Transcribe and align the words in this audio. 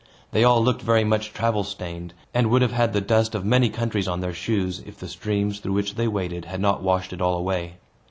They 0.31 0.43
all 0.43 0.63
looked 0.63 0.81
very 0.81 1.03
much 1.03 1.31
travel 1.31 1.63
stained, 1.63 2.15
and 2.33 2.49
would 2.49 2.63
have 2.63 2.71
had 2.71 2.91
the 2.91 3.01
dust 3.01 3.35
of 3.35 3.45
many 3.45 3.69
countries 3.69 4.07
on 4.07 4.19
their 4.19 4.33
shoes, 4.33 4.81
if 4.83 4.97
the 4.97 5.07
streams, 5.07 5.59
through 5.59 5.73
which 5.73 5.93
they 5.93 6.07
waded, 6.07 6.45
had 6.45 6.59
not 6.59 6.81
washed 6.81 7.13
it 7.13 7.21
all 7.21 7.35
away. 7.37 7.75